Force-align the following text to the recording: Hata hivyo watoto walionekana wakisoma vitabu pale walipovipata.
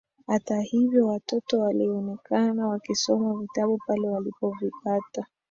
Hata 0.27 0.61
hivyo 0.61 1.07
watoto 1.07 1.59
walionekana 1.59 2.67
wakisoma 2.67 3.41
vitabu 3.41 3.77
pale 3.87 4.09
walipovipata. 4.09 5.25